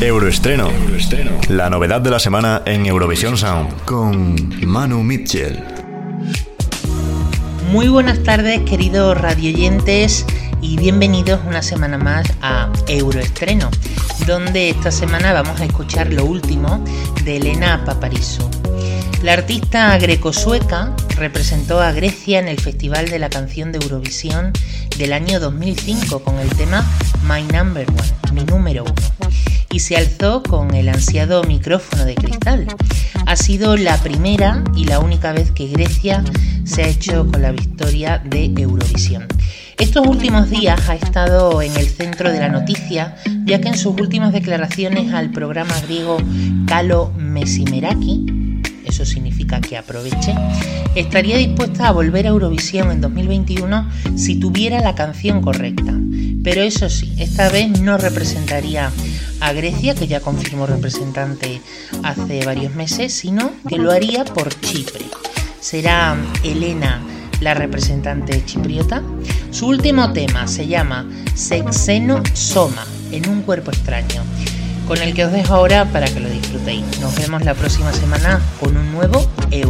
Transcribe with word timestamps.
Euroestreno. 0.00 0.70
La 1.48 1.70
novedad 1.70 2.00
de 2.00 2.10
la 2.10 2.18
semana 2.18 2.62
en 2.66 2.84
Eurovisión 2.84 3.36
Sound 3.38 3.84
con 3.84 4.34
Manu 4.66 5.02
Mitchell. 5.02 5.62
Muy 7.70 7.88
buenas 7.88 8.22
tardes, 8.22 8.60
queridos 8.62 9.16
radioyentes, 9.16 10.26
y 10.60 10.76
bienvenidos 10.76 11.40
una 11.46 11.62
semana 11.62 11.96
más 11.96 12.26
a 12.42 12.70
Euroestreno, 12.88 13.70
donde 14.26 14.70
esta 14.70 14.90
semana 14.90 15.32
vamos 15.32 15.60
a 15.60 15.64
escuchar 15.64 16.12
lo 16.12 16.24
último 16.24 16.84
de 17.24 17.36
Elena 17.36 17.84
Paparizou. 17.84 18.50
La 19.22 19.32
artista 19.32 19.96
greco-sueca 19.96 20.94
representó 21.16 21.80
a 21.80 21.92
Grecia 21.92 22.40
en 22.40 22.48
el 22.48 22.60
Festival 22.60 23.08
de 23.08 23.18
la 23.18 23.30
Canción 23.30 23.72
de 23.72 23.78
Eurovisión 23.78 24.52
del 24.98 25.12
año 25.12 25.40
2005 25.40 26.22
con 26.22 26.38
el 26.40 26.48
tema 26.50 26.84
My 27.26 27.42
Number 27.42 27.86
One, 27.88 28.32
mi 28.32 28.44
número 28.44 28.84
uno, 28.84 29.23
y 29.74 29.80
se 29.80 29.96
alzó 29.96 30.40
con 30.44 30.72
el 30.72 30.88
ansiado 30.88 31.42
micrófono 31.42 32.04
de 32.04 32.14
cristal. 32.14 32.68
Ha 33.26 33.34
sido 33.34 33.76
la 33.76 33.96
primera 33.98 34.62
y 34.76 34.84
la 34.84 35.00
única 35.00 35.32
vez 35.32 35.50
que 35.50 35.66
Grecia 35.66 36.22
se 36.64 36.84
ha 36.84 36.86
hecho 36.86 37.26
con 37.26 37.42
la 37.42 37.50
victoria 37.50 38.22
de 38.24 38.52
Eurovisión. 38.56 39.26
Estos 39.76 40.06
últimos 40.06 40.48
días 40.48 40.88
ha 40.88 40.94
estado 40.94 41.60
en 41.60 41.76
el 41.76 41.88
centro 41.88 42.30
de 42.30 42.38
la 42.38 42.48
noticia, 42.48 43.16
ya 43.46 43.60
que 43.60 43.66
en 43.66 43.76
sus 43.76 44.00
últimas 44.00 44.32
declaraciones 44.32 45.12
al 45.12 45.32
programa 45.32 45.74
griego 45.80 46.18
Kalo 46.66 47.12
Mesimeraki, 47.16 48.26
eso 48.84 49.04
significa 49.04 49.60
que 49.60 49.76
aproveche, 49.76 50.36
estaría 50.94 51.36
dispuesta 51.36 51.88
a 51.88 51.92
volver 51.92 52.26
a 52.26 52.30
Eurovisión 52.30 52.92
en 52.92 53.00
2021 53.00 53.90
si 54.14 54.36
tuviera 54.36 54.78
la 54.78 54.94
canción 54.94 55.42
correcta. 55.42 55.92
Pero 56.44 56.62
eso 56.62 56.90
sí, 56.90 57.12
esta 57.18 57.48
vez 57.48 57.80
no 57.80 57.96
representaría 57.96 58.92
a 59.40 59.52
Grecia, 59.52 59.94
que 59.94 60.06
ya 60.06 60.20
confirmó 60.20 60.66
representante 60.66 61.60
hace 62.02 62.44
varios 62.44 62.74
meses, 62.74 63.12
sino 63.12 63.50
que 63.68 63.76
lo 63.76 63.92
haría 63.92 64.24
por 64.24 64.48
Chipre. 64.60 65.06
Será 65.60 66.16
Elena 66.42 67.02
la 67.40 67.54
representante 67.54 68.44
chipriota. 68.44 69.02
Su 69.50 69.68
último 69.68 70.12
tema 70.12 70.46
se 70.46 70.66
llama 70.66 71.08
Sexeno 71.34 72.22
Soma, 72.32 72.86
en 73.12 73.28
un 73.28 73.42
cuerpo 73.42 73.70
extraño 73.70 74.22
con 74.86 74.98
el 74.98 75.14
que 75.14 75.24
os 75.24 75.32
dejo 75.32 75.54
ahora 75.54 75.86
para 75.86 76.06
que 76.06 76.20
lo 76.20 76.28
disfrutéis. 76.28 76.84
Nos 77.00 77.14
vemos 77.16 77.44
la 77.44 77.54
próxima 77.54 77.92
semana 77.92 78.40
con 78.60 78.76
un 78.76 78.92
nuevo 78.92 79.26
Euroestreno. 79.50 79.63